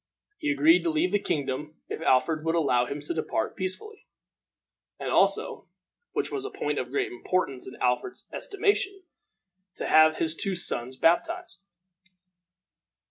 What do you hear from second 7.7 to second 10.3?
Alfred's estimation, to have